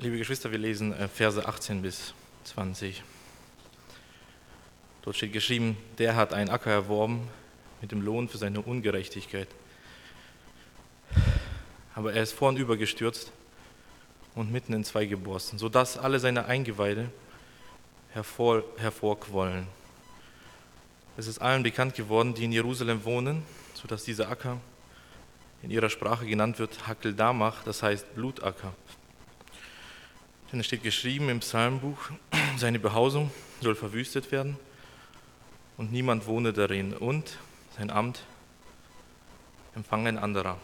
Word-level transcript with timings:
Liebe 0.00 0.16
Geschwister, 0.16 0.52
wir 0.52 0.58
lesen 0.58 0.92
äh, 0.92 1.08
Verse 1.08 1.44
18 1.44 1.82
bis 1.82 2.14
20. 2.44 3.02
Dort 5.02 5.16
steht 5.16 5.32
geschrieben, 5.32 5.76
der 5.98 6.14
hat 6.14 6.32
einen 6.32 6.50
Acker 6.50 6.70
erworben 6.70 7.28
mit 7.80 7.90
dem 7.90 8.02
Lohn 8.02 8.28
für 8.28 8.38
seine 8.38 8.60
Ungerechtigkeit. 8.60 9.48
Aber 11.96 12.12
er 12.12 12.22
ist 12.22 12.32
vornüber 12.32 12.76
gestürzt 12.76 13.32
und 14.36 14.52
mitten 14.52 14.72
in 14.72 14.84
zwei 14.84 15.04
geborsten, 15.04 15.58
sodass 15.58 15.98
alle 15.98 16.20
seine 16.20 16.44
Eingeweide 16.44 17.10
hervor, 18.12 18.62
hervorquollen. 18.76 19.66
Es 21.16 21.26
ist 21.26 21.40
allen 21.40 21.64
bekannt 21.64 21.96
geworden, 21.96 22.34
die 22.34 22.44
in 22.44 22.52
Jerusalem 22.52 23.04
wohnen, 23.04 23.42
sodass 23.74 24.04
dieser 24.04 24.28
Acker 24.28 24.58
in 25.64 25.72
ihrer 25.72 25.90
Sprache 25.90 26.24
genannt 26.24 26.60
wird 26.60 26.86
Hakeldamach, 26.86 27.64
das 27.64 27.82
heißt 27.82 28.14
Blutacker. 28.14 28.72
Denn 30.50 30.60
es 30.60 30.66
steht 30.66 30.82
geschrieben 30.82 31.28
im 31.28 31.40
Psalmbuch, 31.40 32.10
seine 32.56 32.78
Behausung 32.78 33.30
soll 33.60 33.74
verwüstet 33.74 34.32
werden 34.32 34.56
und 35.76 35.92
niemand 35.92 36.26
wohne 36.26 36.52
darin 36.52 36.94
und 36.94 37.36
sein 37.76 37.90
Amt 37.90 38.22
empfange 39.74 40.08
ein 40.08 40.18
anderer. 40.18 40.58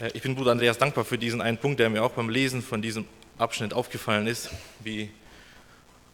Äh, 0.00 0.10
ich 0.14 0.22
bin 0.22 0.34
Bruder 0.34 0.52
Andreas 0.52 0.76
dankbar 0.76 1.04
für 1.04 1.18
diesen 1.18 1.40
einen 1.40 1.56
Punkt, 1.58 1.80
der 1.80 1.88
mir 1.88 2.02
auch 2.02 2.12
beim 2.12 2.28
Lesen 2.28 2.62
von 2.62 2.82
diesem 2.82 3.06
Abschnitt 3.38 3.72
aufgefallen 3.72 4.26
ist, 4.26 4.50
wie 4.80 5.10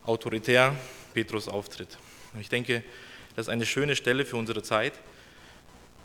autoritär 0.05 0.77
Petrus 1.13 1.49
auftritt. 1.49 1.99
Ich 2.41 2.49
denke, 2.49 2.85
das 3.35 3.47
ist 3.47 3.53
eine 3.53 3.67
schöne 3.67 3.97
Stelle 3.97 4.25
für 4.25 4.37
unsere 4.37 4.63
Zeit, 4.63 4.93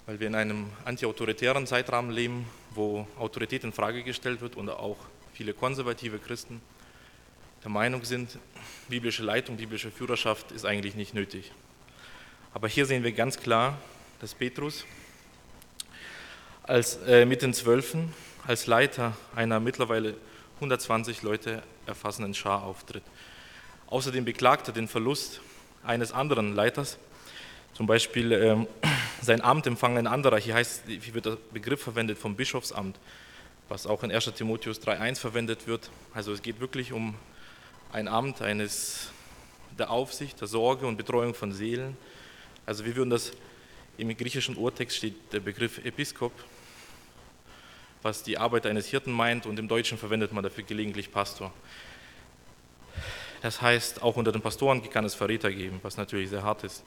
weil 0.05 0.19
wir 0.19 0.27
in 0.27 0.35
einem 0.35 0.67
antiautoritären 0.85 1.67
Zeitrahmen 1.67 2.11
leben, 2.11 2.45
wo 2.71 3.07
Autorität 3.17 3.63
in 3.63 3.73
Frage 3.73 4.03
gestellt 4.03 4.41
wird 4.41 4.55
und 4.55 4.69
auch 4.69 4.97
viele 5.33 5.53
konservative 5.53 6.19
Christen 6.19 6.61
der 7.63 7.71
Meinung 7.71 8.03
sind, 8.03 8.37
biblische 8.89 9.23
Leitung, 9.23 9.57
biblische 9.57 9.91
Führerschaft 9.91 10.51
ist 10.51 10.65
eigentlich 10.65 10.95
nicht 10.95 11.13
nötig. 11.13 11.51
Aber 12.53 12.67
hier 12.67 12.85
sehen 12.85 13.03
wir 13.03 13.11
ganz 13.11 13.37
klar, 13.37 13.77
dass 14.19 14.33
Petrus 14.33 14.85
als, 16.63 16.97
äh, 17.07 17.25
mit 17.25 17.41
den 17.41 17.53
Zwölfen 17.53 18.13
als 18.47 18.67
Leiter 18.67 19.15
einer 19.35 19.59
mittlerweile 19.59 20.15
120 20.55 21.21
Leute 21.21 21.63
erfassenden 21.85 22.33
Schar 22.33 22.63
auftritt. 22.63 23.03
Außerdem 23.87 24.25
beklagt 24.25 24.67
er 24.67 24.73
den 24.73 24.87
Verlust 24.87 25.41
eines 25.83 26.11
anderen 26.11 26.55
Leiters, 26.55 26.97
zum 27.73 27.87
Beispiel 27.87 28.31
ähm, 28.31 28.67
sein 29.21 29.41
Amt 29.41 29.67
empfangen 29.67 29.97
ein 29.99 30.07
anderer. 30.07 30.37
Hier, 30.37 30.55
heißt, 30.55 30.83
hier 30.87 31.13
wird 31.13 31.25
der 31.25 31.37
Begriff 31.53 31.81
verwendet 31.81 32.17
vom 32.17 32.35
Bischofsamt, 32.35 32.99
was 33.69 33.85
auch 33.85 34.03
in 34.03 34.11
1. 34.11 34.25
Timotheus 34.35 34.81
3.1 34.81 35.19
verwendet 35.19 35.67
wird. 35.67 35.91
Also 36.13 36.33
es 36.33 36.41
geht 36.41 36.59
wirklich 36.59 36.91
um 36.91 37.15
ein 37.91 38.07
Amt 38.07 38.41
eines 38.41 39.09
der 39.77 39.91
Aufsicht, 39.91 40.41
der 40.41 40.47
Sorge 40.47 40.87
und 40.87 40.97
Betreuung 40.97 41.33
von 41.33 41.51
Seelen. 41.51 41.95
Also 42.65 42.85
wir 42.85 42.95
würden 42.95 43.09
das 43.09 43.31
im 43.97 44.15
griechischen 44.17 44.55
Urtext 44.55 44.97
steht 44.97 45.15
der 45.31 45.39
Begriff 45.39 45.77
Episkop, 45.85 46.31
was 48.01 48.23
die 48.23 48.37
Arbeit 48.37 48.65
eines 48.65 48.87
Hirten 48.87 49.11
meint 49.11 49.45
und 49.45 49.59
im 49.59 49.67
Deutschen 49.67 49.97
verwendet 49.97 50.33
man 50.33 50.43
dafür 50.43 50.63
gelegentlich 50.63 51.11
Pastor. 51.11 51.53
Das 53.41 53.61
heißt, 53.61 54.01
auch 54.01 54.15
unter 54.15 54.31
den 54.31 54.41
Pastoren 54.41 54.87
kann 54.89 55.05
es 55.05 55.13
Verräter 55.13 55.51
geben, 55.51 55.79
was 55.83 55.97
natürlich 55.97 56.29
sehr 56.29 56.43
hart 56.43 56.63
ist. 56.63 56.83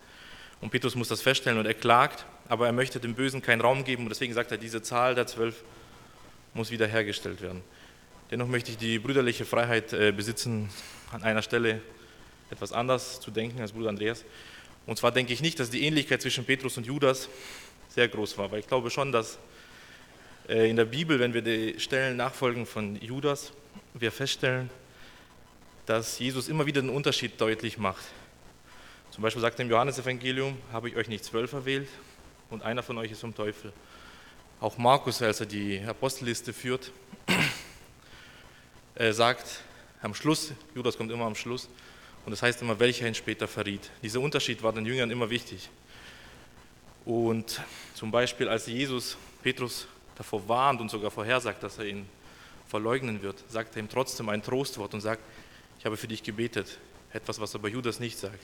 Und 0.61 0.71
Petrus 0.71 0.95
muss 0.95 1.09
das 1.09 1.21
feststellen 1.21 1.59
und 1.59 1.67
er 1.67 1.75
klagt, 1.75 2.25
aber 2.49 2.67
er 2.67 2.73
möchte 2.73 3.01
dem 3.01 3.15
Bösen 3.15 3.43
keinen 3.43 3.61
Raum 3.61 3.85
geben 3.85 4.05
und 4.05 4.09
deswegen 4.09 4.35
sagt 4.35 4.51
er, 4.51 4.59
diese 4.59 4.83
Zahl 4.83 5.15
der 5.15 5.27
zwölf 5.27 5.63
muss 6.55 6.71
wiederhergestellt 6.71 7.41
werden. 7.43 7.63
Dennoch 8.31 8.49
möchte 8.49 8.71
ich 8.71 8.79
die 8.79 8.99
brüderliche 8.99 9.45
Freiheit 9.45 9.93
äh, 9.93 10.13
besitzen, 10.13 10.71
an 11.13 11.23
einer 11.23 11.43
Stelle 11.43 11.81
etwas 12.51 12.73
anders 12.73 13.21
zu 13.21 13.31
denken 13.31 13.61
als 13.61 13.73
Bruder 13.73 13.89
Andreas. 13.89 14.25
Und 14.87 14.99
zwar 14.99 15.13
denke 15.13 15.33
ich 15.33 15.41
nicht, 15.41 15.59
dass 15.61 15.71
die 15.71 15.85
Ähnlichkeit 15.85 16.23
zwischen 16.23 16.45
Petrus 16.45 16.77
und 16.77 16.87
Judas 16.87 17.29
sehr 17.89 18.09
groß 18.09 18.37
war, 18.39 18.51
weil 18.51 18.61
ich 18.61 18.67
glaube 18.67 18.91
schon, 18.91 19.13
dass 19.13 19.39
äh, 20.49 20.69
in 20.69 20.77
der 20.77 20.85
Bibel, 20.85 21.19
wenn 21.19 21.33
wir 21.33 21.43
die 21.43 21.79
Stellen 21.79 22.17
nachfolgen 22.17 22.67
von 22.67 22.97
Judas, 22.97 23.53
wir 23.95 24.13
feststellen, 24.13 24.71
dass 25.87 26.19
Jesus 26.19 26.49
immer 26.49 26.67
wieder 26.67 26.81
den 26.81 26.91
Unterschied 26.91 27.41
deutlich 27.41 27.79
macht. 27.79 28.05
Zum 29.15 29.23
Beispiel 29.23 29.43
sagt 29.43 29.61
er 29.61 29.65
im 29.65 29.71
Johannesevangelium, 29.71 30.59
habe 30.73 30.89
ich 30.89 30.97
euch 30.97 31.07
nicht 31.07 31.25
zwölf 31.25 31.53
erwählt 31.53 31.89
und 32.51 32.65
einer 32.65 32.83
von 32.83 32.99
euch 32.99 33.13
ist 33.13 33.21
vom 33.21 33.33
Teufel. 33.33 33.73
Auch 34.59 34.77
Markus, 34.77 35.23
als 35.23 35.39
er 35.39 35.47
die 35.47 35.81
Apostelliste 35.87 36.53
führt, 36.53 36.91
sagt 39.13 39.61
am 40.03 40.17
Schluss, 40.17 40.51
Judas 40.75 40.97
kommt 40.97 41.13
immer 41.13 41.27
am 41.27 41.37
Schluss, 41.37 41.69
und 42.27 42.33
das 42.33 42.43
heißt 42.43 42.61
immer, 42.63 42.81
welcher 42.81 43.07
ihn 43.07 43.15
später 43.15 43.47
verriet. 43.47 43.89
Dieser 44.03 44.19
Unterschied 44.19 44.61
war 44.65 44.73
den 44.73 44.85
Jüngern 44.85 45.13
immer 45.13 45.31
wichtig. 45.31 45.71
Und 47.05 47.61
zum 47.95 48.11
Beispiel, 48.11 48.49
als 48.49 48.67
Jesus 48.67 49.17
Petrus 49.45 49.87
davor 50.17 50.49
warnt 50.49 50.81
und 50.81 50.91
sogar 50.91 51.13
vorhersagt, 51.13 51.63
dass 51.63 51.79
er 51.79 51.85
ihn 51.85 52.09
verleugnen 52.67 53.23
wird, 53.23 53.45
sagt 53.49 53.77
er 53.77 53.81
ihm 53.81 53.89
trotzdem 53.89 54.29
ein 54.29 54.43
Trostwort 54.43 54.93
und 54.93 55.03
sagt, 55.03 55.23
ich 55.79 55.87
habe 55.87 55.97
für 55.97 56.09
dich 56.09 56.25
gebetet. 56.25 56.79
Etwas, 57.13 57.39
was 57.39 57.55
er 57.55 57.61
bei 57.61 57.69
Judas 57.69 58.01
nicht 58.01 58.19
sagt. 58.19 58.41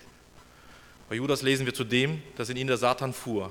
Bei 1.10 1.16
Judas 1.16 1.43
lesen 1.43 1.66
wir 1.66 1.75
zudem, 1.75 2.22
dass 2.37 2.50
in 2.50 2.56
ihn 2.56 2.69
der 2.69 2.76
Satan 2.76 3.12
fuhr, 3.12 3.50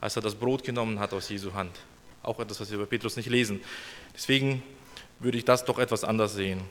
als 0.00 0.16
er 0.16 0.22
das 0.22 0.34
Brot 0.34 0.64
genommen 0.64 0.98
hat 0.98 1.12
aus 1.12 1.28
Jesu 1.28 1.52
Hand. 1.52 1.78
Auch 2.22 2.40
etwas, 2.40 2.58
was 2.58 2.70
wir 2.70 2.78
bei 2.78 2.86
Petrus 2.86 3.14
nicht 3.18 3.28
lesen. 3.28 3.60
Deswegen 4.14 4.62
würde 5.18 5.36
ich 5.36 5.44
das 5.44 5.66
doch 5.66 5.78
etwas 5.78 6.02
anders 6.02 6.32
sehen. 6.32 6.62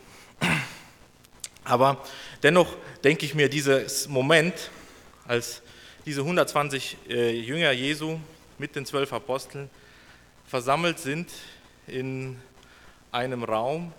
Aber 1.64 2.04
dennoch 2.42 2.76
denke 3.04 3.28
ich 3.28 3.36
mir, 3.36 3.48
dieses 3.48 4.08
Moment, 4.08 4.72
als 5.28 5.62
diese 6.08 6.22
120 6.22 6.98
äh, 7.08 7.40
Jünger 7.40 7.72
Jesu 7.72 8.18
mit 8.58 8.76
den 8.76 8.88
zwölf 8.88 9.14
Aposteln 9.14 9.70
versammelt 10.48 10.98
sind 10.98 11.30
in 11.86 12.42
einem 13.12 13.44
Raum, 13.44 13.94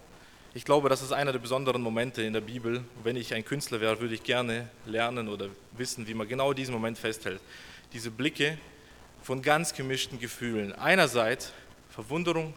ich 0.56 0.64
glaube, 0.64 0.88
das 0.88 1.02
ist 1.02 1.12
einer 1.12 1.32
der 1.32 1.38
besonderen 1.38 1.82
Momente 1.82 2.22
in 2.22 2.32
der 2.32 2.40
Bibel. 2.40 2.82
Wenn 3.04 3.14
ich 3.14 3.34
ein 3.34 3.44
Künstler 3.44 3.78
wäre, 3.82 4.00
würde 4.00 4.14
ich 4.14 4.22
gerne 4.22 4.70
lernen 4.86 5.28
oder 5.28 5.50
wissen, 5.76 6.08
wie 6.08 6.14
man 6.14 6.26
genau 6.26 6.54
diesen 6.54 6.72
Moment 6.72 6.96
festhält. 6.96 7.42
Diese 7.92 8.10
Blicke 8.10 8.56
von 9.22 9.42
ganz 9.42 9.74
gemischten 9.74 10.18
Gefühlen. 10.18 10.72
Einerseits 10.72 11.52
Verwunderung, 11.90 12.54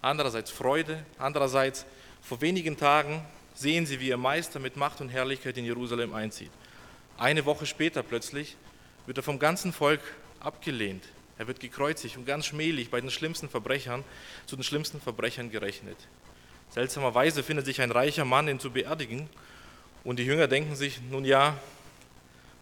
andererseits 0.00 0.50
Freude, 0.50 1.04
andererseits 1.18 1.84
vor 2.22 2.40
wenigen 2.40 2.78
Tagen 2.78 3.22
sehen 3.54 3.84
sie, 3.84 4.00
wie 4.00 4.08
ihr 4.08 4.16
Meister 4.16 4.58
mit 4.58 4.78
Macht 4.78 5.02
und 5.02 5.10
Herrlichkeit 5.10 5.58
in 5.58 5.66
Jerusalem 5.66 6.14
einzieht. 6.14 6.50
Eine 7.18 7.44
Woche 7.44 7.66
später 7.66 8.02
plötzlich 8.02 8.56
wird 9.04 9.18
er 9.18 9.22
vom 9.22 9.38
ganzen 9.38 9.74
Volk 9.74 10.00
abgelehnt. 10.40 11.04
Er 11.36 11.48
wird 11.48 11.60
gekreuzigt 11.60 12.16
und 12.16 12.24
ganz 12.24 12.46
schmählich 12.46 12.88
bei 12.88 13.02
den 13.02 13.10
schlimmsten 13.10 13.50
Verbrechern 13.50 14.04
zu 14.46 14.56
den 14.56 14.62
schlimmsten 14.62 15.02
Verbrechern 15.02 15.50
gerechnet. 15.50 15.98
Seltsamerweise 16.72 17.42
findet 17.42 17.66
sich 17.66 17.82
ein 17.82 17.90
reicher 17.90 18.24
Mann, 18.24 18.48
ihn 18.48 18.58
zu 18.58 18.70
beerdigen. 18.70 19.28
Und 20.04 20.18
die 20.18 20.24
Jünger 20.24 20.48
denken 20.48 20.74
sich, 20.74 21.02
nun 21.02 21.26
ja, 21.26 21.58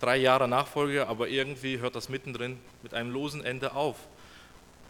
drei 0.01 0.17
Jahre 0.17 0.49
Nachfolge, 0.49 1.07
aber 1.07 1.29
irgendwie 1.29 1.79
hört 1.79 1.95
das 1.95 2.09
mittendrin 2.09 2.59
mit 2.83 2.93
einem 2.93 3.13
losen 3.13 3.45
Ende 3.45 3.73
auf. 3.73 3.97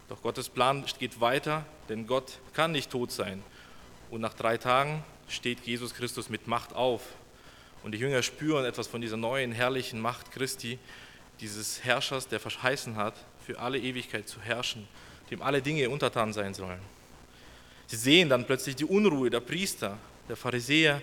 Doch 0.09 0.23
Gottes 0.23 0.49
Plan 0.49 0.85
geht 0.99 1.21
weiter, 1.21 1.67
denn 1.91 2.07
Gott 2.07 2.39
kann 2.55 2.73
nicht 2.73 2.91
tot 2.91 3.13
sein. 3.13 3.43
Und 4.11 4.23
nach 4.23 4.33
drei 4.33 4.57
Tagen 4.57 5.05
steht 5.29 5.61
Jesus 5.61 5.95
Christus 5.95 6.31
mit 6.31 6.49
Macht 6.49 6.75
auf. 6.75 7.03
Und 7.85 7.93
die 7.93 7.99
Jünger 7.99 8.23
spüren 8.23 8.65
etwas 8.65 8.87
von 8.87 9.03
dieser 9.03 9.19
neuen, 9.19 9.53
herrlichen 9.53 10.01
Macht 10.01 10.33
Christi, 10.33 10.79
dieses 11.41 11.85
Herrschers, 11.85 12.27
der 12.27 12.41
verheißen 12.41 12.97
hat, 12.97 13.15
für 13.47 13.59
alle 13.59 13.79
Ewigkeit 13.79 14.29
zu 14.29 14.41
herrschen, 14.41 14.89
dem 15.31 15.43
alle 15.43 15.61
Dinge 15.61 15.91
untertan 15.91 16.33
sein 16.33 16.55
sollen. 16.55 16.81
Sie 17.91 17.97
sehen 17.97 18.29
dann 18.29 18.47
plötzlich 18.47 18.77
die 18.77 18.85
Unruhe 18.85 19.31
der 19.31 19.41
Priester, 19.41 19.99
der 20.29 20.37
Pharisäer, 20.37 21.03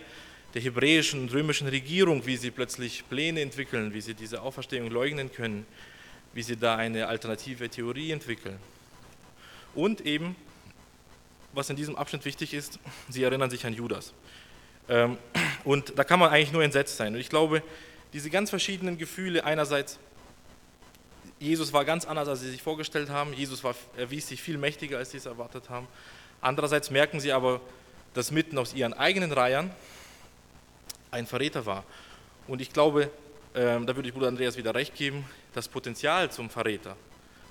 der 0.53 0.61
hebräischen 0.61 1.19
und 1.19 1.33
römischen 1.33 1.67
Regierung, 1.67 2.25
wie 2.25 2.37
sie 2.37 2.49
plötzlich 2.49 3.03
Pläne 3.09 3.41
entwickeln, 3.41 3.93
wie 3.93 3.99
sie 3.99 4.13
diese 4.13 4.41
Auferstehung 4.41 4.89
leugnen 4.89 5.29
können, 5.29 5.65
wie 6.33 6.43
sie 6.43 6.55
da 6.55 6.77
eine 6.77 7.07
alternative 7.07 7.67
Theorie 7.67 8.11
entwickeln. 8.11 8.57
Und 9.75 9.99
eben 10.05 10.37
was 11.51 11.69
in 11.69 11.75
diesem 11.75 11.97
Abschnitt 11.97 12.23
wichtig 12.23 12.53
ist, 12.53 12.79
sie 13.09 13.23
erinnern 13.23 13.49
sich 13.49 13.65
an 13.65 13.73
Judas. 13.73 14.13
Ähm, 14.87 15.17
und 15.65 15.99
da 15.99 16.05
kann 16.05 16.19
man 16.19 16.29
eigentlich 16.29 16.53
nur 16.53 16.63
entsetzt 16.63 16.95
sein. 16.95 17.13
Und 17.13 17.19
ich 17.19 17.29
glaube, 17.29 17.63
diese 18.13 18.29
ganz 18.29 18.49
verschiedenen 18.49 18.97
Gefühle, 18.97 19.43
einerseits, 19.43 19.99
Jesus 21.37 21.73
war 21.73 21.83
ganz 21.83 22.05
anders, 22.05 22.29
als 22.29 22.39
sie 22.39 22.49
sich 22.49 22.61
vorgestellt 22.61 23.09
haben, 23.09 23.33
Jesus 23.33 23.61
war, 23.65 23.75
erwies 23.97 24.29
sich 24.29 24.41
viel 24.41 24.57
mächtiger, 24.57 24.99
als 24.99 25.11
sie 25.11 25.17
es 25.17 25.25
erwartet 25.25 25.69
haben. 25.69 25.87
Andererseits 26.41 26.89
merken 26.91 27.19
sie 27.19 27.31
aber, 27.31 27.61
dass 28.13 28.31
mitten 28.31 28.57
aus 28.57 28.73
ihren 28.73 28.93
eigenen 28.93 29.31
Reihen 29.31 29.71
ein 31.11 31.27
Verräter 31.27 31.65
war. 31.65 31.83
Und 32.47 32.61
ich 32.61 32.71
glaube, 32.73 33.11
ähm, 33.55 33.85
da 33.85 33.95
würde 33.95 34.07
ich 34.07 34.13
Bruder 34.13 34.27
Andreas 34.27 34.57
wieder 34.57 34.73
recht 34.73 34.95
geben, 34.95 35.25
das 35.53 35.67
Potenzial 35.67 36.31
zum 36.31 36.49
Verräter, 36.49 36.95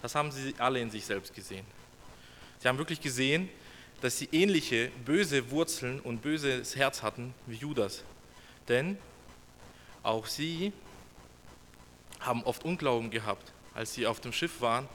das 0.02 0.14
haben 0.14 0.30
sie 0.30 0.54
alle 0.58 0.80
in 0.80 0.90
sich 0.90 1.04
selbst 1.04 1.34
gesehen. 1.34 1.66
Sie 2.60 2.68
haben 2.68 2.78
wirklich 2.78 3.00
gesehen, 3.00 3.48
dass 4.00 4.18
sie 4.18 4.28
ähnliche 4.30 4.90
böse 5.04 5.50
Wurzeln 5.50 6.00
und 6.00 6.22
böses 6.22 6.76
Herz 6.76 7.02
hatten 7.02 7.34
wie 7.46 7.56
Judas. 7.56 8.04
Denn 8.68 8.98
auch 10.02 10.26
sie 10.26 10.72
haben 12.20 12.42
oft 12.44 12.64
Unglauben 12.64 13.10
gehabt. 13.10 13.52
Als 13.74 13.94
sie 13.94 14.06
auf 14.06 14.20
dem 14.20 14.32
Schiff 14.32 14.60
waren, 14.60 14.88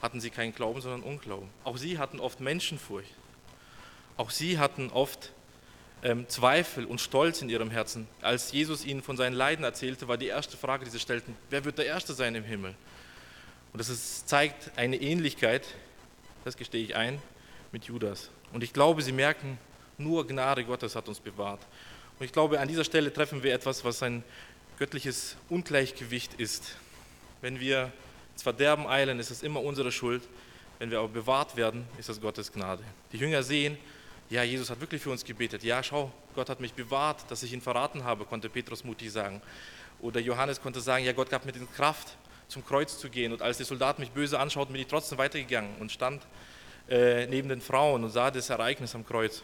hatten 0.00 0.20
sie 0.20 0.30
keinen 0.30 0.54
Glauben, 0.54 0.80
sondern 0.80 1.02
Unglauben. 1.02 1.48
Auch 1.64 1.76
sie 1.76 1.98
hatten 1.98 2.20
oft 2.20 2.40
Menschenfurcht. 2.40 3.14
Auch 4.16 4.30
sie 4.30 4.58
hatten 4.58 4.90
oft 4.90 5.32
ähm, 6.02 6.28
Zweifel 6.28 6.84
und 6.84 7.00
Stolz 7.00 7.42
in 7.42 7.48
ihrem 7.48 7.70
Herzen. 7.70 8.06
Als 8.22 8.52
Jesus 8.52 8.84
ihnen 8.84 9.02
von 9.02 9.16
seinen 9.16 9.34
Leiden 9.34 9.64
erzählte, 9.64 10.08
war 10.08 10.16
die 10.16 10.26
erste 10.26 10.56
Frage, 10.56 10.84
die 10.84 10.90
sie 10.90 11.00
stellten, 11.00 11.36
wer 11.50 11.64
wird 11.64 11.78
der 11.78 11.86
Erste 11.86 12.14
sein 12.14 12.34
im 12.34 12.44
Himmel? 12.44 12.74
Und 13.72 13.78
das 13.78 13.88
ist, 13.88 14.28
zeigt 14.28 14.70
eine 14.76 14.96
Ähnlichkeit, 14.96 15.66
das 16.44 16.56
gestehe 16.56 16.82
ich 16.82 16.96
ein, 16.96 17.20
mit 17.72 17.84
Judas. 17.84 18.30
Und 18.52 18.62
ich 18.62 18.72
glaube, 18.72 19.02
sie 19.02 19.12
merken, 19.12 19.58
nur 19.98 20.26
Gnade 20.26 20.64
Gottes 20.64 20.94
hat 20.96 21.08
uns 21.08 21.20
bewahrt. 21.20 21.60
Und 22.18 22.24
ich 22.24 22.32
glaube, 22.32 22.60
an 22.60 22.68
dieser 22.68 22.84
Stelle 22.84 23.12
treffen 23.12 23.42
wir 23.42 23.52
etwas, 23.52 23.84
was 23.84 24.02
ein 24.02 24.22
göttliches 24.78 25.36
Ungleichgewicht 25.48 26.34
ist. 26.34 26.76
Wenn 27.40 27.60
wir 27.60 27.92
ins 28.32 28.42
Verderben 28.42 28.86
eilen, 28.86 29.18
ist 29.18 29.30
es 29.30 29.42
immer 29.42 29.62
unsere 29.62 29.92
Schuld. 29.92 30.22
Wenn 30.78 30.90
wir 30.90 30.98
aber 30.98 31.08
bewahrt 31.08 31.56
werden, 31.56 31.84
ist 31.98 32.08
das 32.08 32.20
Gottes 32.20 32.52
Gnade. 32.52 32.82
Die 33.12 33.16
Jünger 33.16 33.42
sehen, 33.42 33.78
ja, 34.28 34.42
Jesus 34.42 34.70
hat 34.70 34.80
wirklich 34.80 35.02
für 35.02 35.10
uns 35.10 35.24
gebetet. 35.24 35.62
Ja, 35.62 35.82
schau, 35.82 36.10
Gott 36.34 36.48
hat 36.48 36.60
mich 36.60 36.72
bewahrt, 36.74 37.30
dass 37.30 37.42
ich 37.42 37.52
ihn 37.52 37.60
verraten 37.60 38.04
habe, 38.04 38.24
konnte 38.24 38.48
Petrus 38.48 38.82
mutig 38.84 39.12
sagen. 39.12 39.40
Oder 40.00 40.20
Johannes 40.20 40.60
konnte 40.60 40.80
sagen, 40.80 41.04
ja, 41.04 41.12
Gott 41.12 41.30
gab 41.30 41.46
mir 41.46 41.52
die 41.52 41.64
Kraft, 41.76 42.16
zum 42.48 42.64
Kreuz 42.64 42.98
zu 42.98 43.08
gehen. 43.08 43.32
Und 43.32 43.42
als 43.42 43.58
die 43.58 43.64
Soldaten 43.64 44.02
mich 44.02 44.10
böse 44.10 44.38
anschauten, 44.38 44.72
bin 44.72 44.82
ich 44.82 44.88
trotzdem 44.88 45.18
weitergegangen 45.18 45.76
und 45.80 45.92
stand 45.92 46.22
äh, 46.88 47.26
neben 47.26 47.48
den 47.48 47.60
Frauen 47.60 48.04
und 48.04 48.10
sah 48.10 48.30
das 48.30 48.50
Ereignis 48.50 48.94
am 48.94 49.06
Kreuz 49.06 49.42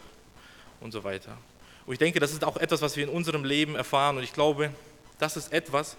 und 0.79 0.91
so 0.91 1.03
weiter. 1.03 1.37
Und 1.85 1.93
ich 1.93 1.99
denke, 1.99 2.19
das 2.19 2.31
ist 2.31 2.43
auch 2.43 2.57
etwas, 2.57 2.81
was 2.81 2.95
wir 2.95 3.03
in 3.03 3.09
unserem 3.09 3.43
Leben 3.43 3.75
erfahren. 3.75 4.17
Und 4.17 4.23
ich 4.23 4.33
glaube, 4.33 4.71
das 5.19 5.37
ist 5.37 5.51
etwas, 5.51 5.97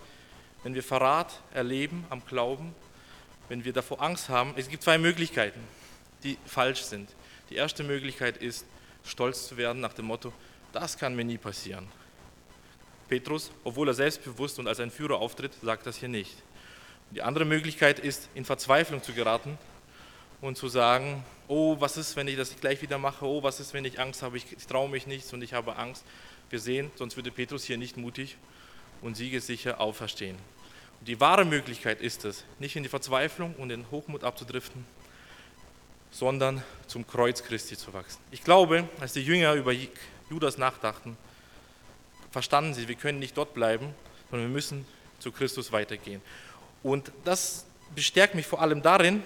wenn 0.62 0.74
wir 0.74 0.82
Verrat 0.82 1.40
erleben 1.52 2.04
am 2.10 2.24
Glauben, 2.24 2.74
wenn 3.48 3.64
wir 3.64 3.72
davor 3.72 4.00
Angst 4.00 4.28
haben. 4.28 4.54
Es 4.56 4.68
gibt 4.68 4.82
zwei 4.82 4.96
Möglichkeiten, 4.96 5.60
die 6.22 6.38
falsch 6.46 6.82
sind. 6.82 7.10
Die 7.50 7.56
erste 7.56 7.84
Möglichkeit 7.84 8.38
ist, 8.38 8.64
stolz 9.04 9.48
zu 9.48 9.56
werden 9.56 9.80
nach 9.80 9.92
dem 9.92 10.06
Motto, 10.06 10.32
das 10.72 10.98
kann 10.98 11.14
mir 11.14 11.24
nie 11.24 11.38
passieren. 11.38 11.86
Petrus, 13.08 13.50
obwohl 13.62 13.88
er 13.88 13.94
selbstbewusst 13.94 14.58
und 14.58 14.66
als 14.66 14.80
ein 14.80 14.90
Führer 14.90 15.18
auftritt, 15.18 15.52
sagt 15.62 15.86
das 15.86 15.96
hier 15.96 16.08
nicht. 16.08 16.34
Die 17.10 17.22
andere 17.22 17.44
Möglichkeit 17.44 17.98
ist, 17.98 18.28
in 18.34 18.44
Verzweiflung 18.44 19.02
zu 19.02 19.12
geraten 19.12 19.58
und 20.40 20.56
zu 20.56 20.68
sagen, 20.68 21.22
oh, 21.48 21.76
was 21.78 21.96
ist, 21.96 22.16
wenn 22.16 22.28
ich 22.28 22.36
das 22.36 22.58
gleich 22.58 22.82
wieder 22.82 22.98
mache, 22.98 23.24
oh, 23.24 23.42
was 23.42 23.60
ist, 23.60 23.74
wenn 23.74 23.84
ich 23.84 24.00
Angst 24.00 24.22
habe, 24.22 24.36
ich, 24.36 24.52
ich 24.52 24.66
traue 24.66 24.88
mich 24.88 25.06
nichts 25.06 25.32
und 25.32 25.42
ich 25.42 25.52
habe 25.52 25.76
Angst. 25.76 26.04
Wir 26.50 26.58
sehen, 26.58 26.90
sonst 26.96 27.16
würde 27.16 27.30
Petrus 27.30 27.64
hier 27.64 27.76
nicht 27.76 27.96
mutig 27.96 28.36
und 29.02 29.16
siegessicher 29.16 29.80
auferstehen. 29.80 30.36
Und 31.00 31.08
die 31.08 31.20
wahre 31.20 31.44
Möglichkeit 31.44 32.00
ist 32.00 32.24
es, 32.24 32.44
nicht 32.58 32.76
in 32.76 32.82
die 32.82 32.88
Verzweiflung 32.88 33.54
und 33.56 33.70
in 33.70 33.90
Hochmut 33.90 34.24
abzudriften, 34.24 34.84
sondern 36.14 36.62
zum 36.86 37.04
Kreuz 37.06 37.42
Christi 37.42 37.76
zu 37.76 37.92
wachsen. 37.92 38.20
Ich 38.30 38.44
glaube, 38.44 38.88
als 39.00 39.14
die 39.14 39.20
Jünger 39.20 39.54
über 39.54 39.72
Judas 40.30 40.58
nachdachten, 40.58 41.16
verstanden 42.30 42.72
sie, 42.72 42.86
wir 42.86 42.94
können 42.94 43.18
nicht 43.18 43.36
dort 43.36 43.52
bleiben, 43.52 43.92
sondern 44.30 44.48
wir 44.48 44.54
müssen 44.54 44.86
zu 45.18 45.32
Christus 45.32 45.72
weitergehen. 45.72 46.22
Und 46.84 47.10
das 47.24 47.66
bestärkt 47.96 48.36
mich 48.36 48.46
vor 48.46 48.62
allem 48.62 48.80
darin, 48.80 49.24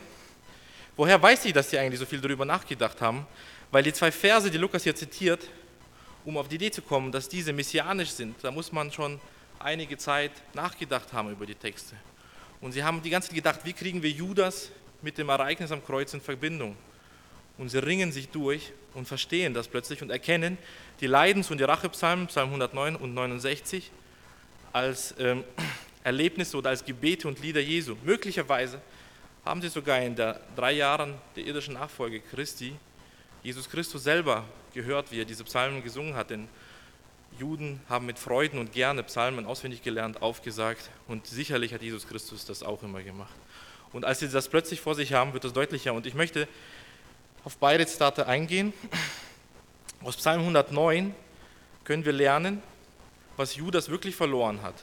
woher 0.96 1.20
weiß 1.20 1.44
ich, 1.44 1.52
dass 1.52 1.69
sie 1.69 1.79
eigentlich 1.79 2.00
so 2.00 2.06
viel 2.06 2.23
darüber 2.23 2.46
nachgedacht 2.46 3.02
haben? 3.02 3.26
Weil 3.70 3.82
die 3.82 3.93
zwei 3.93 4.11
Verse, 4.11 4.50
die 4.50 4.58
Lukas 4.58 4.82
hier 4.82 4.96
zitiert, 4.96 5.46
um 6.25 6.38
auf 6.38 6.49
die 6.49 6.55
Idee 6.55 6.70
zu 6.70 6.81
kommen, 6.81 7.12
dass 7.12 7.29
diese 7.29 7.52
messianisch 7.52 8.11
sind, 8.11 8.37
da 8.43 8.50
muss 8.50 8.73
man 8.73 8.90
schon 8.90 9.20
einige 9.58 9.99
Zeit 9.99 10.32
nachgedacht 10.55 11.12
haben 11.12 11.31
über 11.32 11.44
die 11.44 11.55
Texte. 11.55 11.96
Und 12.62 12.73
sie 12.73 12.82
haben 12.82 13.02
die 13.02 13.11
ganze 13.11 13.29
Zeit 13.29 13.37
gedacht, 13.37 13.61
wie 13.64 13.75
kriegen 13.75 14.02
wir 14.02 14.11
Judas 14.11 14.70
mit 15.02 15.18
dem 15.18 15.28
Ereignis 15.28 15.72
am 15.72 15.84
Kreuz 15.84 16.12
in 16.14 16.20
Verbindung. 16.20 16.76
Und 17.56 17.68
sie 17.70 17.78
ringen 17.78 18.12
sich 18.12 18.28
durch 18.28 18.72
und 18.94 19.06
verstehen 19.06 19.54
das 19.54 19.68
plötzlich 19.68 20.02
und 20.02 20.10
erkennen 20.10 20.58
die 21.00 21.06
Leidens- 21.06 21.50
und 21.50 21.58
die 21.58 21.64
Rachepsalmen, 21.64 22.28
Psalm 22.28 22.48
109 22.48 22.96
und 22.96 23.14
69, 23.14 23.90
als 24.72 25.14
ähm, 25.18 25.44
Erlebnisse 26.04 26.56
oder 26.56 26.70
als 26.70 26.84
Gebete 26.84 27.26
und 27.28 27.40
Lieder 27.40 27.60
Jesu. 27.60 27.96
Möglicherweise 28.04 28.80
haben 29.44 29.60
sie 29.60 29.68
sogar 29.68 30.00
in 30.00 30.14
den 30.14 30.34
drei 30.54 30.72
Jahren 30.72 31.14
der 31.36 31.44
irdischen 31.44 31.74
Nachfolge 31.74 32.20
Christi 32.20 32.74
Jesus 33.42 33.68
Christus 33.70 34.02
selber 34.02 34.44
gehört, 34.74 35.12
wie 35.12 35.20
er 35.20 35.24
diese 35.24 35.44
Psalmen 35.44 35.82
gesungen 35.82 36.14
hat. 36.14 36.30
Denn 36.30 36.48
Juden 37.38 37.80
haben 37.88 38.06
mit 38.06 38.18
Freuden 38.18 38.58
und 38.58 38.72
gerne 38.72 39.02
Psalmen 39.04 39.46
auswendig 39.46 39.82
gelernt, 39.82 40.22
aufgesagt 40.22 40.90
und 41.06 41.26
sicherlich 41.26 41.72
hat 41.72 41.82
Jesus 41.82 42.06
Christus 42.06 42.44
das 42.44 42.62
auch 42.62 42.82
immer 42.82 43.02
gemacht. 43.02 43.34
Und 43.93 44.05
als 44.05 44.20
sie 44.20 44.29
das 44.29 44.49
plötzlich 44.49 44.81
vor 44.81 44.94
sich 44.94 45.12
haben, 45.12 45.32
wird 45.32 45.44
das 45.44 45.52
deutlicher. 45.52 45.94
Und 45.94 46.06
ich 46.06 46.14
möchte 46.14 46.46
auf 47.44 47.56
beide 47.56 47.87
Zitate 47.87 48.26
eingehen. 48.26 48.73
Aus 50.02 50.17
Psalm 50.17 50.40
109 50.40 51.14
können 51.85 52.05
wir 52.05 52.12
lernen, 52.12 52.62
was 53.37 53.56
Judas 53.56 53.88
wirklich 53.88 54.14
verloren 54.14 54.62
hat, 54.62 54.75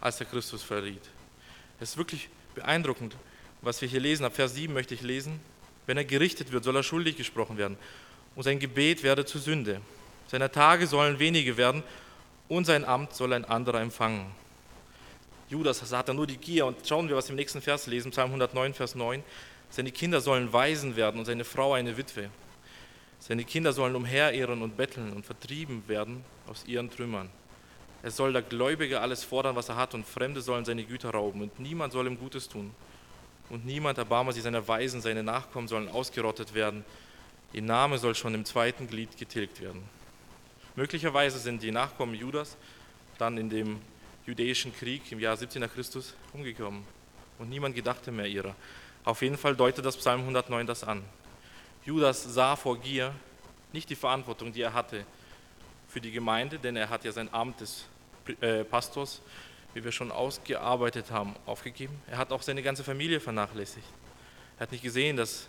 als 0.00 0.18
er 0.20 0.26
Christus 0.26 0.62
verriet. 0.62 1.02
Es 1.80 1.90
ist 1.90 1.96
wirklich 1.96 2.28
beeindruckend, 2.54 3.16
was 3.60 3.80
wir 3.80 3.88
hier 3.88 4.00
lesen. 4.00 4.24
Ab 4.24 4.34
Vers 4.34 4.54
7 4.54 4.72
möchte 4.72 4.94
ich 4.94 5.02
lesen. 5.02 5.40
Wenn 5.86 5.96
er 5.96 6.04
gerichtet 6.04 6.52
wird, 6.52 6.64
soll 6.64 6.76
er 6.76 6.82
schuldig 6.82 7.16
gesprochen 7.16 7.58
werden. 7.58 7.76
Und 8.34 8.44
sein 8.44 8.58
Gebet 8.58 9.02
werde 9.02 9.24
zur 9.24 9.40
Sünde. 9.40 9.80
Seine 10.28 10.50
Tage 10.50 10.86
sollen 10.86 11.18
wenige 11.18 11.56
werden 11.56 11.82
und 12.48 12.64
sein 12.64 12.84
Amt 12.84 13.14
soll 13.14 13.32
ein 13.32 13.44
anderer 13.44 13.80
empfangen. 13.80 14.26
Judas 15.52 15.92
hatte 15.92 16.14
nur 16.14 16.26
die 16.26 16.38
Gier. 16.38 16.64
Und 16.64 16.78
schauen 16.86 17.08
wir, 17.08 17.16
was 17.16 17.28
wir 17.28 17.32
im 17.32 17.36
nächsten 17.36 17.60
Vers 17.60 17.86
lesen, 17.86 18.10
Psalm 18.10 18.30
109, 18.30 18.72
Vers 18.72 18.94
9. 18.94 19.22
Seine 19.68 19.92
Kinder 19.92 20.22
sollen 20.22 20.52
Waisen 20.52 20.96
werden 20.96 21.18
und 21.18 21.26
seine 21.26 21.44
Frau 21.44 21.74
eine 21.74 21.96
Witwe. 21.98 22.30
Seine 23.20 23.44
Kinder 23.44 23.72
sollen 23.72 23.94
umherirren 23.94 24.62
und 24.62 24.76
betteln 24.76 25.12
und 25.12 25.26
vertrieben 25.26 25.84
werden 25.86 26.24
aus 26.48 26.64
ihren 26.66 26.90
Trümmern. 26.90 27.30
Es 28.02 28.16
soll 28.16 28.32
der 28.32 28.42
Gläubige 28.42 29.00
alles 29.00 29.22
fordern, 29.24 29.54
was 29.54 29.68
er 29.68 29.76
hat, 29.76 29.94
und 29.94 30.06
Fremde 30.06 30.40
sollen 30.40 30.64
seine 30.64 30.84
Güter 30.84 31.10
rauben, 31.10 31.40
und 31.42 31.60
niemand 31.60 31.92
soll 31.92 32.06
ihm 32.06 32.18
Gutes 32.18 32.48
tun. 32.48 32.74
Und 33.48 33.64
niemand 33.64 33.98
erbarme 33.98 34.32
sich 34.32 34.42
seiner 34.42 34.66
Weisen, 34.66 35.00
seine 35.00 35.22
Nachkommen 35.22 35.68
sollen 35.68 35.88
ausgerottet 35.88 36.54
werden. 36.54 36.84
Ihr 37.52 37.62
Name 37.62 37.98
soll 37.98 38.14
schon 38.14 38.34
im 38.34 38.44
zweiten 38.44 38.88
Glied 38.88 39.16
getilgt 39.18 39.60
werden. 39.60 39.82
Möglicherweise 40.74 41.38
sind 41.38 41.62
die 41.62 41.70
Nachkommen 41.70 42.14
Judas 42.14 42.56
dann 43.18 43.36
in 43.38 43.50
dem 43.50 43.78
jüdischen 44.26 44.74
Krieg 44.74 45.10
im 45.10 45.18
Jahr 45.18 45.36
17 45.36 45.60
nach 45.60 45.72
Christus 45.72 46.14
umgekommen 46.32 46.84
und 47.38 47.48
niemand 47.48 47.74
gedachte 47.74 48.12
mehr 48.12 48.26
ihrer. 48.26 48.54
Auf 49.04 49.22
jeden 49.22 49.36
Fall 49.36 49.56
deutet 49.56 49.84
das 49.84 49.96
Psalm 49.96 50.20
109 50.20 50.66
das 50.66 50.84
an. 50.84 51.02
Judas 51.84 52.22
sah 52.22 52.54
vor 52.54 52.78
Gier 52.78 53.14
nicht 53.72 53.90
die 53.90 53.96
Verantwortung, 53.96 54.52
die 54.52 54.62
er 54.62 54.74
hatte 54.74 55.04
für 55.88 56.00
die 56.00 56.12
Gemeinde, 56.12 56.58
denn 56.58 56.76
er 56.76 56.88
hat 56.88 57.04
ja 57.04 57.12
sein 57.12 57.32
Amt 57.32 57.60
des 57.60 57.84
äh, 58.40 58.64
Pastors, 58.64 59.20
wie 59.74 59.82
wir 59.82 59.92
schon 59.92 60.12
ausgearbeitet 60.12 61.10
haben, 61.10 61.34
aufgegeben. 61.46 62.00
Er 62.06 62.18
hat 62.18 62.30
auch 62.30 62.42
seine 62.42 62.62
ganze 62.62 62.84
Familie 62.84 63.18
vernachlässigt. 63.18 63.86
Er 64.58 64.62
hat 64.62 64.72
nicht 64.72 64.84
gesehen, 64.84 65.16
dass 65.16 65.48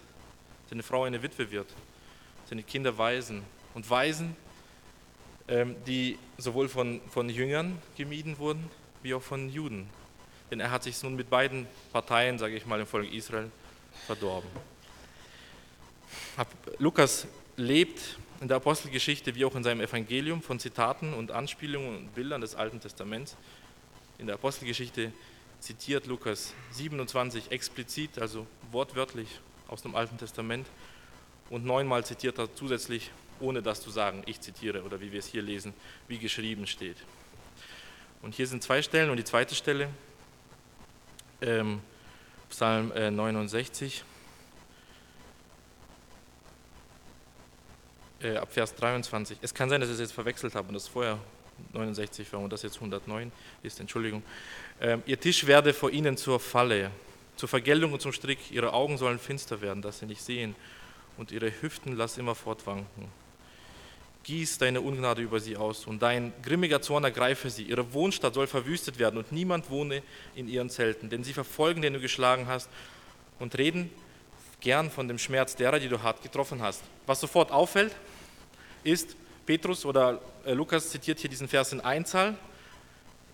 seine 0.69 0.81
Frau 0.81 1.03
eine 1.03 1.21
Witwe 1.21 1.51
wird, 1.51 1.67
seine 2.49 2.63
Kinder 2.63 2.97
Waisen. 2.97 3.43
Und 3.73 3.89
Waisen 3.89 4.35
die 5.47 6.17
sowohl 6.37 6.69
von, 6.69 7.01
von 7.09 7.29
Jüngern 7.29 7.77
gemieden 7.97 8.37
wurden, 8.37 8.69
wie 9.01 9.13
auch 9.13 9.21
von 9.21 9.49
Juden. 9.49 9.89
Denn 10.49 10.59
er 10.59 10.71
hat 10.71 10.83
sich 10.83 11.01
nun 11.03 11.15
mit 11.15 11.29
beiden 11.29 11.67
Parteien, 11.91 12.39
sage 12.39 12.55
ich 12.55 12.65
mal, 12.65 12.79
im 12.79 12.87
Volk 12.87 13.11
Israel 13.11 13.51
verdorben. 14.05 14.49
Lukas 16.77 17.27
lebt 17.57 18.17
in 18.41 18.47
der 18.47 18.57
Apostelgeschichte 18.57 19.35
wie 19.35 19.45
auch 19.45 19.55
in 19.55 19.63
seinem 19.63 19.81
Evangelium 19.81 20.41
von 20.41 20.59
Zitaten 20.59 21.13
und 21.13 21.31
Anspielungen 21.31 21.97
und 21.97 22.15
Bildern 22.15 22.41
des 22.41 22.55
Alten 22.55 22.79
Testaments. 22.79 23.35
In 24.17 24.27
der 24.27 24.35
Apostelgeschichte 24.35 25.11
zitiert 25.59 26.07
Lukas 26.07 26.53
27 26.71 27.51
explizit, 27.51 28.19
also 28.19 28.45
wortwörtlich 28.71 29.27
aus 29.67 29.81
dem 29.81 29.95
Alten 29.95 30.17
Testament 30.17 30.67
und 31.49 31.65
neunmal 31.65 32.05
zitiert 32.05 32.37
er 32.37 32.53
zusätzlich 32.53 33.11
ohne 33.43 33.61
das 33.61 33.81
zu 33.81 33.91
sagen, 33.91 34.23
ich 34.25 34.39
zitiere 34.39 34.83
oder 34.83 35.01
wie 35.01 35.11
wir 35.11 35.19
es 35.19 35.27
hier 35.27 35.41
lesen, 35.41 35.73
wie 36.07 36.17
geschrieben 36.17 36.65
steht. 36.65 36.97
Und 38.21 38.33
hier 38.33 38.47
sind 38.47 38.63
zwei 38.63 38.81
Stellen 38.81 39.09
und 39.09 39.17
die 39.17 39.25
zweite 39.25 39.53
Stelle, 39.53 39.89
ähm, 41.41 41.81
Psalm 42.49 42.91
äh, 42.93 43.11
69, 43.11 44.03
äh, 48.21 48.37
ab 48.37 48.53
Vers 48.53 48.73
23. 48.75 49.39
Es 49.41 49.53
kann 49.53 49.69
sein, 49.69 49.81
dass 49.81 49.89
ich 49.89 49.95
es 49.95 49.99
jetzt 49.99 50.13
verwechselt 50.13 50.55
habe 50.55 50.69
und 50.69 50.73
das 50.73 50.87
vorher 50.87 51.19
69 51.73 52.31
war 52.31 52.39
und 52.39 52.53
das 52.53 52.63
jetzt 52.63 52.75
109 52.75 53.31
ist, 53.61 53.79
Entschuldigung. 53.81 54.23
Ähm, 54.79 55.03
ihr 55.05 55.19
Tisch 55.19 55.45
werde 55.45 55.73
vor 55.73 55.91
ihnen 55.91 56.15
zur 56.15 56.39
Falle, 56.39 56.91
zur 57.35 57.49
Vergeltung 57.49 57.91
und 57.91 58.01
zum 58.01 58.13
Strick. 58.13 58.51
Ihre 58.51 58.71
Augen 58.71 58.97
sollen 58.97 59.19
finster 59.19 59.59
werden, 59.59 59.81
dass 59.81 59.99
sie 59.99 60.05
nicht 60.05 60.21
sehen 60.21 60.55
und 61.17 61.31
ihre 61.31 61.51
Hüften 61.61 61.97
lass 61.97 62.17
immer 62.17 62.35
fortwanken. 62.35 63.22
Gieß 64.23 64.57
deine 64.57 64.81
Ungnade 64.81 65.21
über 65.21 65.39
sie 65.39 65.57
aus 65.57 65.85
und 65.85 66.01
dein 66.01 66.31
grimmiger 66.41 66.81
Zorn 66.81 67.03
ergreife 67.03 67.49
sie. 67.49 67.63
Ihre 67.63 67.93
Wohnstadt 67.93 68.33
soll 68.33 68.47
verwüstet 68.47 68.97
werden 68.97 69.17
und 69.17 69.31
niemand 69.31 69.69
wohne 69.69 70.01
in 70.33 70.47
ihren 70.47 70.69
Zelten, 70.69 71.09
denn 71.09 71.23
sie 71.23 71.33
verfolgen, 71.33 71.81
den 71.81 71.93
du 71.93 71.99
geschlagen 71.99 72.47
hast 72.47 72.69
und 73.39 73.57
reden 73.57 73.89
gern 74.61 74.89
von 74.89 75.09
dem 75.09 75.19
Schmerz 75.19 75.55
derer, 75.55 75.79
die 75.79 75.89
du 75.89 76.01
hart 76.01 76.23
getroffen 76.23 76.61
hast. 76.61 76.81
Was 77.05 77.19
sofort 77.19 77.51
auffällt, 77.51 77.93
ist, 78.83 79.15
Petrus 79.45 79.85
oder 79.85 80.21
äh, 80.45 80.53
Lukas 80.53 80.89
zitiert 80.89 81.19
hier 81.19 81.29
diesen 81.29 81.49
Vers 81.49 81.73
in 81.73 81.81
Einzahl. 81.81 82.37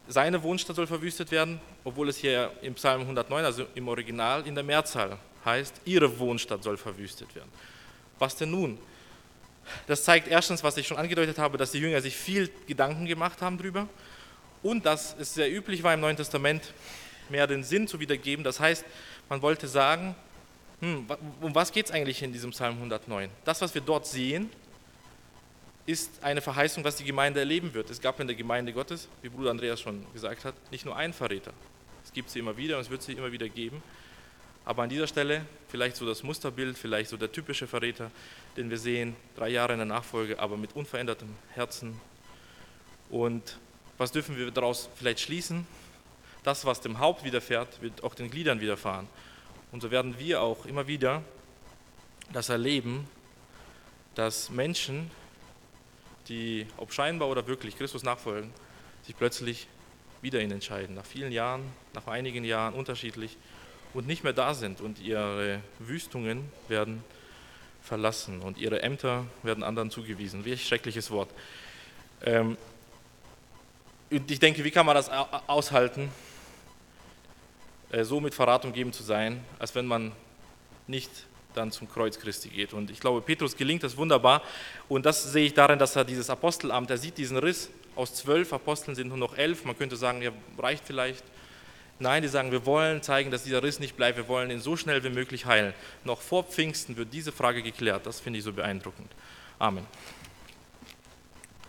Seine 0.07 0.41
Wohnstadt 0.41 0.75
soll 0.75 0.87
verwüstet 0.87 1.29
werden, 1.29 1.61
obwohl 1.83 2.09
es 2.09 2.17
hier 2.17 2.51
im 2.63 2.73
Psalm 2.73 3.01
109, 3.01 3.45
also 3.45 3.65
im 3.75 3.87
Original, 3.87 4.47
in 4.47 4.55
der 4.55 4.63
Mehrzahl 4.63 5.19
heißt, 5.45 5.81
ihre 5.85 6.17
Wohnstadt 6.17 6.63
soll 6.63 6.77
verwüstet 6.77 7.33
werden. 7.35 7.51
Was 8.17 8.35
denn 8.35 8.49
nun? 8.49 8.79
Das 9.87 10.03
zeigt 10.03 10.27
erstens, 10.27 10.63
was 10.63 10.77
ich 10.77 10.87
schon 10.87 10.97
angedeutet 10.97 11.37
habe, 11.37 11.57
dass 11.57 11.71
die 11.71 11.79
Jünger 11.79 12.01
sich 12.01 12.15
viel 12.15 12.49
Gedanken 12.67 13.05
gemacht 13.05 13.41
haben 13.41 13.57
darüber 13.57 13.87
und 14.63 14.85
dass 14.85 15.15
es 15.19 15.33
sehr 15.33 15.51
üblich 15.51 15.83
war 15.83 15.93
im 15.93 15.99
Neuen 15.99 16.17
Testament, 16.17 16.73
mehr 17.29 17.47
den 17.47 17.63
Sinn 17.63 17.87
zu 17.87 17.99
wiedergeben. 17.99 18.43
Das 18.43 18.59
heißt, 18.59 18.83
man 19.29 19.41
wollte 19.41 19.67
sagen, 19.67 20.15
hm, 20.81 21.05
um 21.41 21.53
was 21.53 21.71
geht 21.71 21.85
es 21.85 21.91
eigentlich 21.91 22.23
in 22.23 22.33
diesem 22.33 22.51
Psalm 22.51 22.75
109? 22.75 23.29
Das, 23.45 23.61
was 23.61 23.73
wir 23.73 23.81
dort 23.81 24.07
sehen, 24.07 24.49
ist 25.85 26.23
eine 26.23 26.41
Verheißung, 26.41 26.83
was 26.83 26.95
die 26.97 27.03
Gemeinde 27.03 27.39
erleben 27.39 27.73
wird. 27.73 27.89
Es 27.89 27.99
gab 27.99 28.19
in 28.19 28.27
der 28.27 28.35
Gemeinde 28.35 28.73
Gottes, 28.73 29.07
wie 29.21 29.29
Bruder 29.29 29.51
Andreas 29.51 29.81
schon 29.81 30.05
gesagt 30.13 30.45
hat, 30.45 30.53
nicht 30.71 30.85
nur 30.85 30.95
einen 30.95 31.13
Verräter. 31.13 31.51
Es 32.03 32.13
gibt 32.13 32.29
sie 32.29 32.39
immer 32.39 32.55
wieder 32.57 32.77
und 32.77 32.81
es 32.81 32.89
wird 32.89 33.01
sie 33.01 33.13
immer 33.13 33.31
wieder 33.31 33.49
geben. 33.49 33.81
Aber 34.65 34.83
an 34.83 34.89
dieser 34.89 35.07
Stelle 35.07 35.45
vielleicht 35.69 35.95
so 35.95 36.05
das 36.05 36.23
Musterbild, 36.23 36.77
vielleicht 36.77 37.09
so 37.09 37.17
der 37.17 37.31
typische 37.31 37.67
Verräter, 37.67 38.11
den 38.57 38.69
wir 38.69 38.77
sehen, 38.77 39.15
drei 39.35 39.49
Jahre 39.49 39.73
in 39.73 39.79
der 39.79 39.85
Nachfolge, 39.85 40.39
aber 40.39 40.57
mit 40.57 40.75
unverändertem 40.75 41.29
Herzen. 41.53 41.99
Und 43.09 43.57
was 43.97 44.11
dürfen 44.11 44.37
wir 44.37 44.51
daraus 44.51 44.89
vielleicht 44.95 45.19
schließen? 45.19 45.65
Das, 46.43 46.65
was 46.65 46.81
dem 46.81 46.99
Haupt 46.99 47.23
widerfährt, 47.23 47.81
wird 47.81 48.03
auch 48.03 48.15
den 48.15 48.31
Gliedern 48.31 48.61
widerfahren. 48.61 49.07
Und 49.71 49.81
so 49.81 49.91
werden 49.91 50.17
wir 50.17 50.41
auch 50.41 50.65
immer 50.65 50.87
wieder 50.87 51.21
das 52.33 52.49
erleben, 52.49 53.07
dass 54.15 54.49
Menschen, 54.49 55.11
die 56.27 56.65
ob 56.77 56.93
scheinbar 56.93 57.29
oder 57.29 57.45
wirklich 57.47 57.77
Christus 57.77 58.03
nachfolgen, 58.03 58.51
sich 59.03 59.15
plötzlich 59.15 59.67
wieder 60.21 60.41
ihn 60.41 60.51
entscheiden, 60.51 60.95
nach 60.95 61.05
vielen 61.05 61.31
Jahren, 61.31 61.63
nach 61.93 62.07
einigen 62.07 62.43
Jahren 62.43 62.73
unterschiedlich 62.73 63.37
und 63.93 64.07
nicht 64.07 64.23
mehr 64.23 64.33
da 64.33 64.53
sind 64.53 64.81
und 64.81 64.99
ihre 64.99 65.61
Wüstungen 65.79 66.51
werden 66.67 67.03
verlassen 67.81 68.41
und 68.41 68.57
ihre 68.57 68.81
Ämter 68.83 69.25
werden 69.43 69.63
anderen 69.63 69.89
zugewiesen. 69.89 70.45
Welch 70.45 70.67
schreckliches 70.67 71.09
Wort. 71.11 71.29
Ähm, 72.23 72.57
und 74.11 74.29
ich 74.29 74.39
denke, 74.39 74.63
wie 74.63 74.71
kann 74.71 74.85
man 74.85 74.95
das 74.95 75.09
aushalten, 75.47 76.09
äh, 77.91 78.03
so 78.03 78.19
mit 78.19 78.33
Verrat 78.33 78.65
umgeben 78.65 78.93
zu 78.93 79.03
sein, 79.03 79.43
als 79.57 79.73
wenn 79.75 79.85
man 79.85 80.11
nicht 80.87 81.09
dann 81.53 81.71
zum 81.71 81.89
Kreuz 81.89 82.19
Christi 82.19 82.49
geht. 82.49 82.73
Und 82.73 82.91
ich 82.91 82.99
glaube, 82.99 83.21
Petrus 83.21 83.55
gelingt 83.55 83.83
das 83.83 83.97
wunderbar. 83.97 84.43
Und 84.87 85.05
das 85.05 85.31
sehe 85.31 85.47
ich 85.47 85.53
darin, 85.53 85.79
dass 85.79 85.95
er 85.95 86.05
dieses 86.05 86.29
Apostelamt, 86.29 86.89
er 86.89 86.97
sieht 86.97 87.17
diesen 87.17 87.37
Riss. 87.37 87.69
Aus 87.95 88.13
zwölf 88.13 88.53
Aposteln 88.53 88.95
sind 88.95 89.07
nur 89.07 89.17
noch 89.17 89.35
elf. 89.35 89.65
Man 89.65 89.77
könnte 89.77 89.95
sagen, 89.95 90.21
ja, 90.21 90.31
reicht 90.57 90.85
vielleicht. 90.85 91.23
Nein, 91.99 92.21
die 92.21 92.29
sagen, 92.29 92.51
wir 92.51 92.65
wollen 92.65 93.01
zeigen, 93.01 93.29
dass 93.29 93.43
dieser 93.43 93.61
Riss 93.61 93.79
nicht 93.79 93.97
bleibt. 93.97 94.17
Wir 94.17 94.29
wollen 94.29 94.49
ihn 94.51 94.61
so 94.61 94.77
schnell 94.77 95.03
wie 95.03 95.09
möglich 95.09 95.45
heilen. 95.45 95.73
Noch 96.05 96.21
vor 96.21 96.43
Pfingsten 96.43 96.95
wird 96.95 97.13
diese 97.13 97.33
Frage 97.33 97.61
geklärt. 97.61 98.05
Das 98.05 98.21
finde 98.21 98.39
ich 98.39 98.45
so 98.45 98.53
beeindruckend. 98.53 99.11
Amen. 99.59 99.85